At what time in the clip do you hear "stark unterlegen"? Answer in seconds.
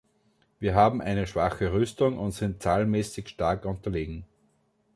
3.29-4.25